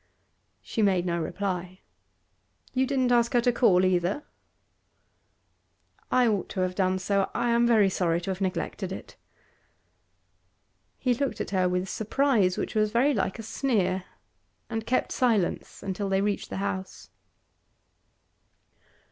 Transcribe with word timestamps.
She 0.63 0.81
made 0.81 1.05
no 1.05 1.21
reply. 1.21 1.81
'You 2.73 2.87
didn't 2.87 3.11
ask 3.11 3.33
her 3.33 3.41
to 3.41 3.51
call, 3.51 3.85
either?' 3.85 4.23
'I 6.09 6.27
ought 6.27 6.49
to 6.49 6.61
have 6.61 6.73
done 6.73 6.97
so. 6.97 7.29
I 7.35 7.51
am 7.51 7.67
very 7.67 7.87
sorry 7.87 8.19
to 8.21 8.31
have 8.31 8.41
neglected 8.41 8.91
it.' 8.91 9.15
He 10.97 11.13
looked 11.13 11.39
at 11.39 11.51
her 11.51 11.69
with 11.69 11.87
surprise 11.87 12.57
which 12.57 12.73
was 12.73 12.89
very 12.91 13.13
like 13.13 13.37
a 13.37 13.43
sneer, 13.43 14.05
and 14.71 14.87
kept 14.87 15.11
silence 15.11 15.83
till 15.93 16.09
they 16.09 16.21
reached 16.21 16.49
the 16.49 16.57
house. 16.57 17.11